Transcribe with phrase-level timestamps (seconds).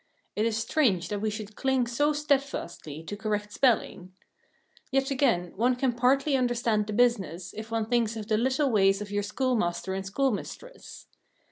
[0.35, 4.13] It is strange that we should cling so steadfastly to correct spelling.
[4.91, 8.99] Yet again, one can partly understand the business, if one thinks of the little ways
[9.03, 11.05] of your schoolmaster and schoolmistress.